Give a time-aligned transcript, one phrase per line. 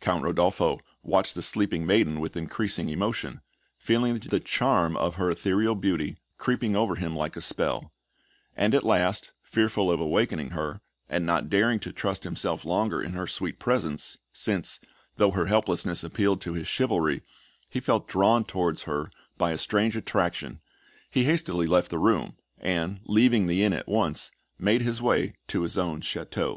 [0.00, 3.42] Count Rodolpho watched the sleeping maiden with increasing emotion,
[3.76, 7.92] feeling the charm of her ethereal beauty creeping over him like a spell;
[8.56, 13.12] and at last, fearful of awakening her, and not daring to trust himself longer in
[13.12, 14.80] her sweet presence, since,
[15.16, 17.20] though her helplessness appealed to his chivalry,
[17.68, 20.62] he felt drawn towards her by a strange attraction,
[21.10, 25.64] he hastily left the room, and, leaving the inn at once, made his way to
[25.64, 26.56] his own château.